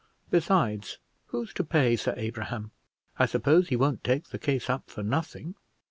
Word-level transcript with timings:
besides, 0.31 0.97
who's 1.25 1.53
to 1.53 1.63
pay 1.63 1.95
Sir 1.95 2.15
Abraham? 2.17 2.71
I 3.19 3.27
suppose 3.27 3.67
he 3.69 3.75
won't 3.75 4.03
take 4.03 4.29
the 4.29 4.39
case 4.39 4.67
up 4.67 4.89
for 4.89 5.03
nothing?" 5.03 5.53